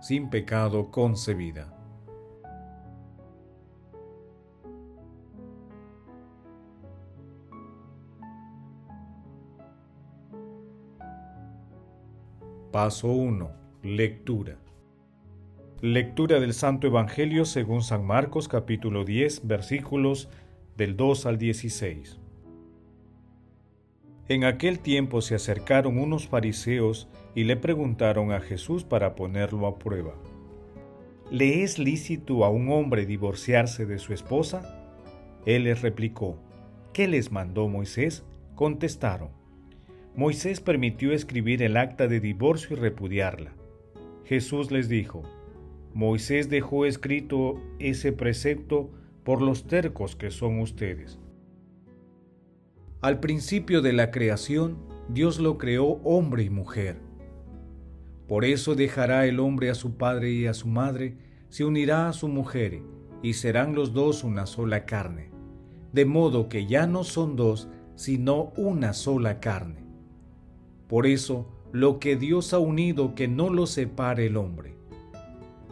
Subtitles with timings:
[0.00, 1.76] sin pecado concebida.
[12.72, 13.50] Paso 1.
[13.82, 14.56] Lectura.
[15.82, 20.28] Lectura del Santo Evangelio según San Marcos capítulo 10 versículos
[20.76, 22.19] del 2 al 16.
[24.30, 29.76] En aquel tiempo se acercaron unos fariseos y le preguntaron a Jesús para ponerlo a
[29.80, 30.14] prueba.
[31.32, 34.86] ¿Le es lícito a un hombre divorciarse de su esposa?
[35.46, 36.38] Él les replicó,
[36.92, 38.24] ¿qué les mandó Moisés?
[38.54, 39.30] Contestaron,
[40.14, 43.52] Moisés permitió escribir el acta de divorcio y repudiarla.
[44.26, 45.24] Jesús les dijo,
[45.92, 48.92] Moisés dejó escrito ese precepto
[49.24, 51.18] por los tercos que son ustedes.
[53.02, 54.76] Al principio de la creación,
[55.08, 57.00] Dios lo creó hombre y mujer.
[58.28, 61.16] Por eso dejará el hombre a su padre y a su madre,
[61.48, 62.82] se unirá a su mujer,
[63.22, 65.30] y serán los dos una sola carne.
[65.94, 69.82] De modo que ya no son dos, sino una sola carne.
[70.86, 74.76] Por eso, lo que Dios ha unido, que no lo separe el hombre.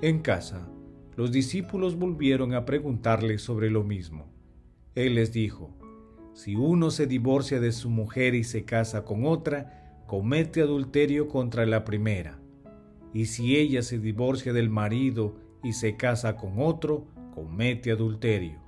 [0.00, 0.66] En casa,
[1.14, 4.32] los discípulos volvieron a preguntarle sobre lo mismo.
[4.94, 5.77] Él les dijo,
[6.38, 11.66] si uno se divorcia de su mujer y se casa con otra, comete adulterio contra
[11.66, 12.38] la primera.
[13.12, 15.34] Y si ella se divorcia del marido
[15.64, 18.60] y se casa con otro, comete adulterio.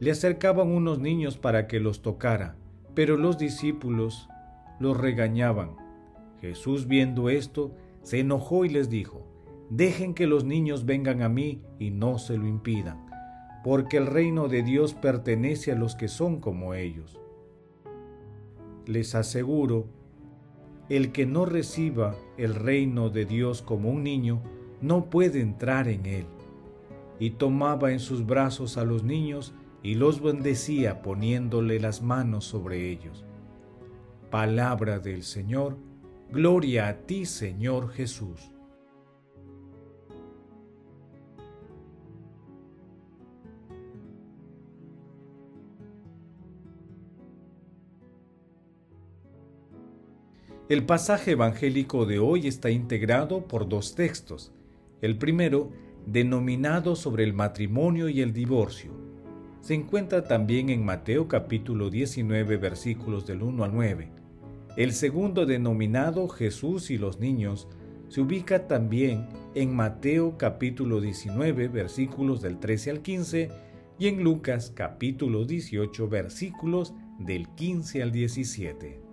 [0.00, 2.56] Le acercaban unos niños para que los tocara,
[2.96, 4.28] pero los discípulos
[4.80, 5.76] los regañaban.
[6.40, 9.24] Jesús viendo esto, se enojó y les dijo,
[9.70, 13.09] Dejen que los niños vengan a mí y no se lo impidan
[13.62, 17.18] porque el reino de Dios pertenece a los que son como ellos.
[18.86, 19.86] Les aseguro,
[20.88, 24.42] el que no reciba el reino de Dios como un niño,
[24.80, 26.26] no puede entrar en él.
[27.18, 32.90] Y tomaba en sus brazos a los niños y los bendecía poniéndole las manos sobre
[32.90, 33.24] ellos.
[34.30, 35.76] Palabra del Señor,
[36.32, 38.52] gloria a ti Señor Jesús.
[50.70, 54.52] El pasaje evangélico de hoy está integrado por dos textos.
[55.02, 55.72] El primero,
[56.06, 58.92] denominado sobre el matrimonio y el divorcio.
[59.62, 64.12] Se encuentra también en Mateo capítulo 19 versículos del 1 al 9.
[64.76, 67.66] El segundo, denominado Jesús y los niños,
[68.06, 69.26] se ubica también
[69.56, 73.50] en Mateo capítulo 19 versículos del 13 al 15
[73.98, 79.09] y en Lucas capítulo 18 versículos del 15 al 17.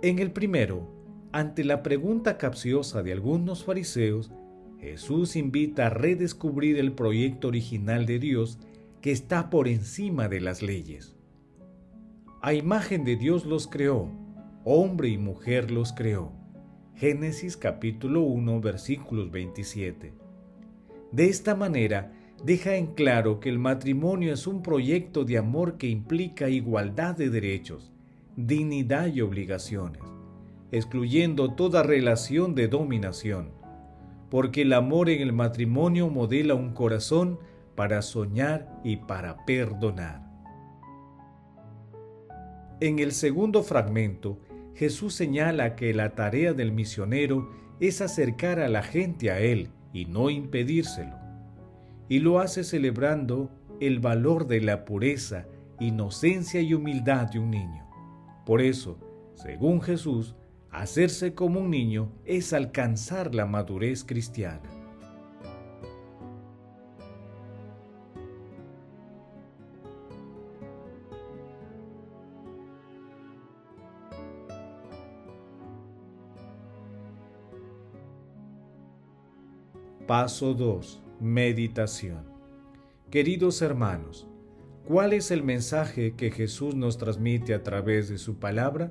[0.00, 0.88] En el primero,
[1.32, 4.30] ante la pregunta capciosa de algunos fariseos,
[4.78, 8.60] Jesús invita a redescubrir el proyecto original de Dios
[9.00, 11.16] que está por encima de las leyes.
[12.42, 14.08] A imagen de Dios los creó,
[14.62, 16.30] hombre y mujer los creó.
[16.94, 20.14] Génesis capítulo 1 versículos 27.
[21.10, 22.12] De esta manera,
[22.44, 27.30] deja en claro que el matrimonio es un proyecto de amor que implica igualdad de
[27.30, 27.90] derechos,
[28.46, 30.00] dignidad y obligaciones,
[30.70, 33.50] excluyendo toda relación de dominación,
[34.30, 37.40] porque el amor en el matrimonio modela un corazón
[37.74, 40.22] para soñar y para perdonar.
[42.80, 44.38] En el segundo fragmento,
[44.76, 47.50] Jesús señala que la tarea del misionero
[47.80, 51.16] es acercar a la gente a Él y no impedírselo,
[52.08, 53.50] y lo hace celebrando
[53.80, 55.46] el valor de la pureza,
[55.80, 57.87] inocencia y humildad de un niño.
[58.48, 58.96] Por eso,
[59.34, 60.34] según Jesús,
[60.70, 64.62] hacerse como un niño es alcanzar la madurez cristiana.
[80.06, 81.02] Paso 2.
[81.20, 82.24] Meditación.
[83.10, 84.26] Queridos hermanos,
[84.88, 88.90] ¿Cuál es el mensaje que Jesús nos transmite a través de su palabra?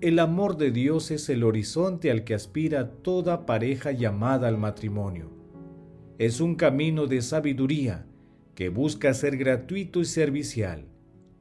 [0.00, 5.30] el amor de Dios es el horizonte al que aspira toda pareja llamada al matrimonio.
[6.18, 8.06] Es un camino de sabiduría
[8.56, 10.86] que busca ser gratuito y servicial,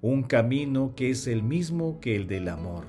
[0.02, 2.86] un camino que es el mismo que el del amor.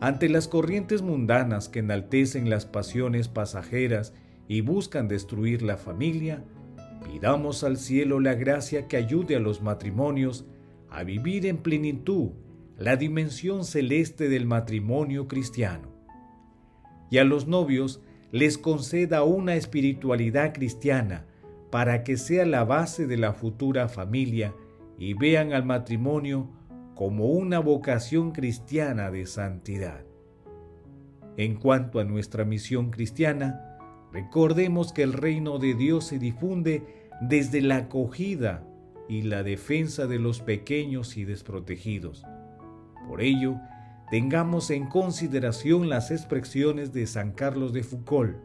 [0.00, 4.12] Ante las corrientes mundanas que enaltecen las pasiones pasajeras
[4.46, 6.44] y buscan destruir la familia,
[7.04, 10.46] pidamos al cielo la gracia que ayude a los matrimonios
[10.90, 12.30] a vivir en plenitud
[12.76, 15.88] la dimensión celeste del matrimonio cristiano.
[17.10, 18.00] Y a los novios
[18.32, 21.26] les conceda una espiritualidad cristiana
[21.70, 24.54] para que sea la base de la futura familia
[24.98, 26.50] y vean al matrimonio
[26.94, 30.04] como una vocación cristiana de santidad.
[31.36, 33.73] En cuanto a nuestra misión cristiana,
[34.14, 38.66] recordemos que el reino de Dios se difunde desde la acogida
[39.10, 42.24] y la defensa de los pequeños y desprotegidos
[43.06, 43.60] por ello,
[44.10, 48.36] tengamos en consideración las expresiones de San Carlos de Foucault.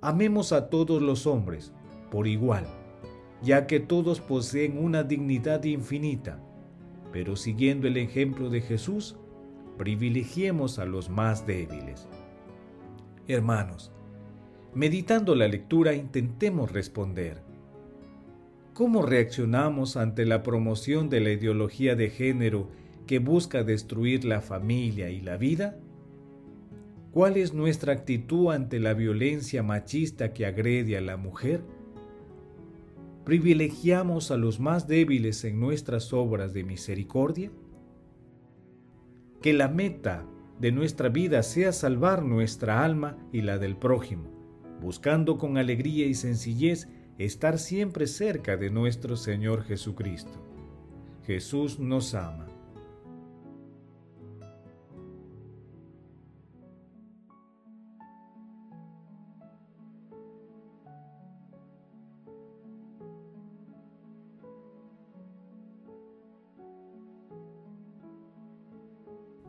[0.00, 1.72] Amemos a todos los hombres
[2.10, 2.66] por igual,
[3.42, 6.40] ya que todos poseen una dignidad infinita,
[7.12, 9.16] pero siguiendo el ejemplo de Jesús,
[9.76, 12.06] privilegiemos a los más débiles.
[13.26, 13.90] Hermanos,
[14.74, 17.42] meditando la lectura intentemos responder.
[18.72, 22.68] ¿Cómo reaccionamos ante la promoción de la ideología de género
[23.06, 25.78] que busca destruir la familia y la vida?
[27.12, 31.62] ¿Cuál es nuestra actitud ante la violencia machista que agrede a la mujer?
[33.24, 37.52] ¿Privilegiamos a los más débiles en nuestras obras de misericordia?
[39.40, 40.26] Que la meta
[40.58, 44.33] de nuestra vida sea salvar nuestra alma y la del prójimo,
[44.84, 50.44] buscando con alegría y sencillez estar siempre cerca de nuestro Señor Jesucristo.
[51.26, 52.46] Jesús nos ama.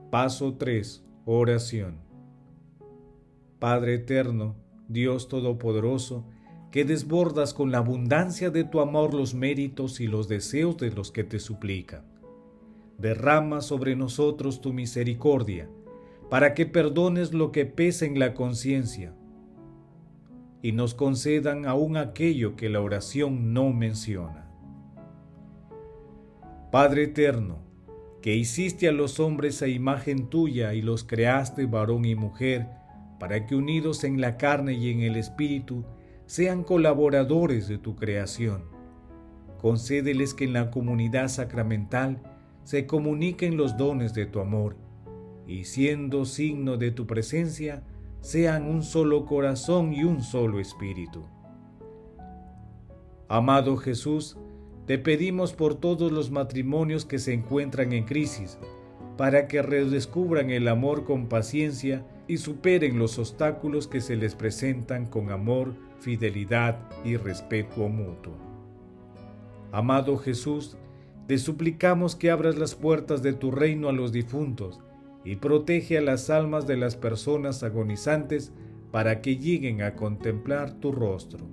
[0.09, 1.03] Paso 3.
[1.25, 1.97] Oración.
[3.59, 4.55] Padre eterno,
[4.87, 6.25] Dios Todopoderoso,
[6.71, 11.11] que desbordas con la abundancia de tu amor los méritos y los deseos de los
[11.11, 12.03] que te suplican.
[12.97, 15.69] Derrama sobre nosotros tu misericordia,
[16.29, 19.13] para que perdones lo que pesa en la conciencia,
[20.61, 24.49] y nos concedan aún aquello que la oración no menciona.
[26.71, 27.59] Padre eterno,
[28.21, 32.67] que hiciste a los hombres a imagen tuya y los creaste varón y mujer,
[33.19, 35.85] para que unidos en la carne y en el espíritu
[36.25, 38.63] sean colaboradores de tu creación.
[39.59, 42.21] Concédeles que en la comunidad sacramental
[42.63, 44.75] se comuniquen los dones de tu amor,
[45.47, 47.83] y siendo signo de tu presencia,
[48.21, 51.25] sean un solo corazón y un solo espíritu.
[53.27, 54.37] Amado Jesús,
[54.87, 58.57] te pedimos por todos los matrimonios que se encuentran en crisis,
[59.17, 65.05] para que redescubran el amor con paciencia y superen los obstáculos que se les presentan
[65.05, 68.33] con amor, fidelidad y respeto mutuo.
[69.71, 70.77] Amado Jesús,
[71.27, 74.79] te suplicamos que abras las puertas de tu reino a los difuntos
[75.23, 78.53] y protege a las almas de las personas agonizantes
[78.91, 81.45] para que lleguen a contemplar tu rostro.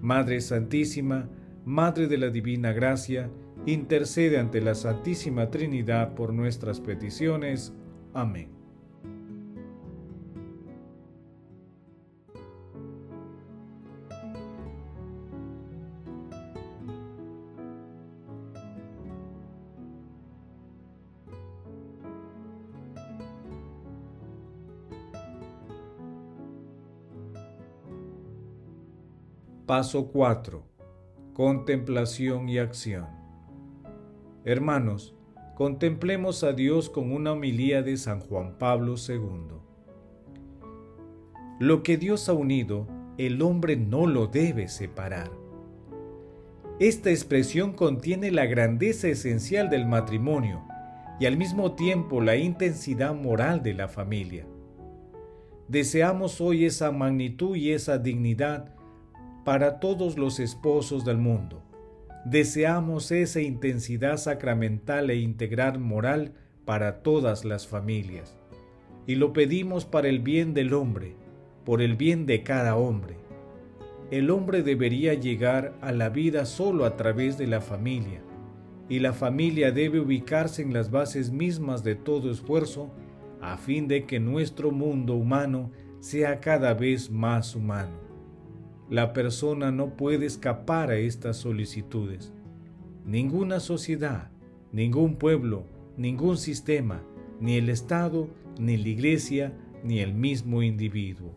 [0.00, 1.28] Madre Santísima,
[1.64, 3.30] Madre de la Divina Gracia,
[3.66, 7.74] intercede ante la Santísima Trinidad por nuestras peticiones.
[8.14, 8.59] Amén.
[29.70, 30.64] Paso 4
[31.32, 33.06] Contemplación y acción.
[34.44, 35.14] Hermanos,
[35.54, 39.60] contemplemos a Dios con una homilía de San Juan Pablo II.
[41.60, 45.30] Lo que Dios ha unido, el hombre no lo debe separar.
[46.80, 50.64] Esta expresión contiene la grandeza esencial del matrimonio
[51.20, 54.46] y al mismo tiempo la intensidad moral de la familia.
[55.68, 58.74] Deseamos hoy esa magnitud y esa dignidad
[59.44, 61.62] para todos los esposos del mundo.
[62.24, 68.36] Deseamos esa intensidad sacramental e integral moral para todas las familias.
[69.06, 71.16] Y lo pedimos para el bien del hombre,
[71.64, 73.16] por el bien de cada hombre.
[74.10, 78.20] El hombre debería llegar a la vida solo a través de la familia,
[78.88, 82.90] y la familia debe ubicarse en las bases mismas de todo esfuerzo
[83.40, 85.70] a fin de que nuestro mundo humano
[86.00, 88.09] sea cada vez más humano.
[88.90, 92.32] La persona no puede escapar a estas solicitudes.
[93.06, 94.32] Ninguna sociedad,
[94.72, 95.62] ningún pueblo,
[95.96, 97.00] ningún sistema,
[97.38, 98.26] ni el Estado,
[98.58, 99.52] ni la Iglesia,
[99.84, 101.30] ni el mismo individuo.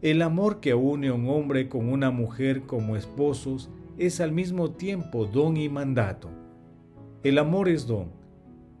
[0.00, 3.68] El amor que une a un hombre con una mujer como esposos
[3.98, 6.30] es al mismo tiempo don y mandato.
[7.22, 8.08] El amor es don.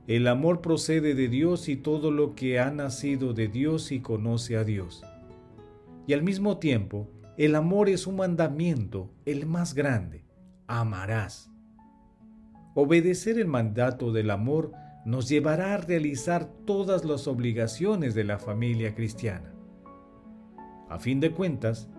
[0.06, 4.56] El amor procede de Dios y todo lo que ha nacido de Dios y conoce
[4.56, 5.04] a Dios.
[6.06, 10.24] Y al mismo tiempo, el amor es un mandamiento, el más grande.
[10.66, 11.50] Amarás.
[12.74, 14.72] Obedecer el mandato del amor
[15.04, 19.52] nos llevará a realizar todas las obligaciones de la familia cristiana.
[20.88, 21.90] A fin de cuentas,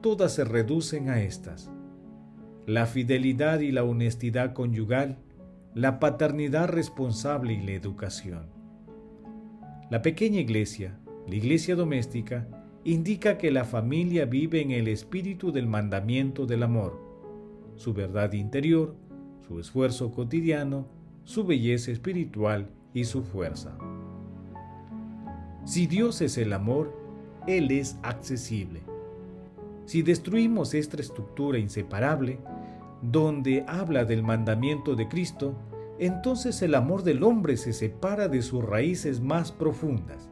[0.00, 1.70] todas se reducen a estas.
[2.66, 5.18] La fidelidad y la honestidad conyugal,
[5.74, 8.46] la paternidad responsable y la educación.
[9.90, 12.46] La pequeña iglesia, la iglesia doméstica,
[12.84, 16.98] indica que la familia vive en el espíritu del mandamiento del amor,
[17.76, 18.96] su verdad interior,
[19.46, 20.86] su esfuerzo cotidiano,
[21.24, 23.76] su belleza espiritual y su fuerza.
[25.64, 26.92] Si Dios es el amor,
[27.46, 28.82] él es accesible.
[29.86, 32.38] Si destruimos esta estructura inseparable,
[33.00, 35.54] donde habla del mandamiento de Cristo,
[35.98, 40.31] entonces el amor del hombre se separa de sus raíces más profundas.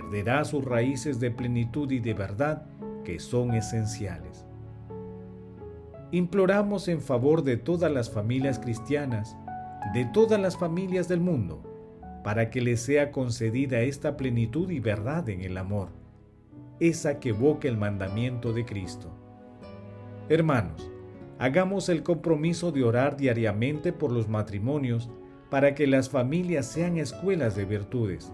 [0.00, 2.66] Perderá sus raíces de plenitud y de verdad
[3.04, 4.44] que son esenciales.
[6.10, 9.36] Imploramos en favor de todas las familias cristianas,
[9.94, 11.62] de todas las familias del mundo,
[12.24, 15.88] para que les sea concedida esta plenitud y verdad en el amor
[16.80, 19.10] esa que evoca el mandamiento de Cristo.
[20.28, 20.90] Hermanos,
[21.38, 25.10] hagamos el compromiso de orar diariamente por los matrimonios
[25.50, 28.32] para que las familias sean escuelas de virtudes.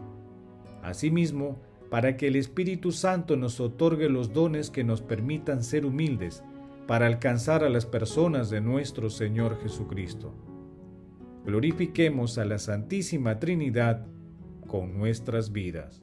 [0.82, 1.60] Asimismo,
[1.90, 6.42] para que el Espíritu Santo nos otorgue los dones que nos permitan ser humildes
[6.86, 10.34] para alcanzar a las personas de nuestro Señor Jesucristo.
[11.44, 14.06] Glorifiquemos a la Santísima Trinidad
[14.66, 16.02] con nuestras vidas.